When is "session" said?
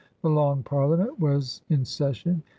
1.85-2.41